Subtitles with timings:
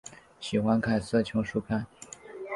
[0.39, 1.85] 喜欢看色情书刊。